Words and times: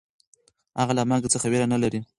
هغه 0.79 0.93
له 0.97 1.03
مرګ 1.09 1.23
څخه 1.33 1.47
وېره 1.51 1.67
نهلري. 1.71 1.99